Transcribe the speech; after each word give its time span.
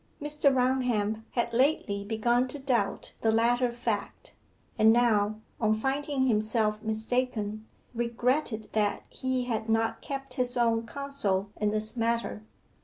Mr. 0.19 0.51
Raunham 0.51 1.25
had 1.33 1.53
lately 1.53 2.03
begun 2.03 2.47
to 2.47 2.57
doubt 2.57 3.13
the 3.21 3.31
latter 3.31 3.71
fact, 3.71 4.33
and 4.75 4.91
now, 4.91 5.39
on 5.59 5.75
finding 5.75 6.25
himself 6.25 6.81
mistaken, 6.81 7.67
regretted 7.93 8.67
that 8.73 9.03
he 9.11 9.43
had 9.43 9.69
not 9.69 10.01
kept 10.01 10.33
his 10.33 10.57
own 10.57 10.87
counsel 10.87 11.51
in 11.55 11.69
the 11.69 11.93
matter. 11.97 12.41